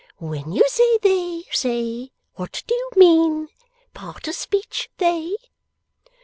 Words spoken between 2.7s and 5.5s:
you mean? Part of speech They?